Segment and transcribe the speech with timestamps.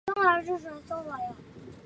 [0.15, 0.71] 广西贺县
[1.05, 1.13] 人。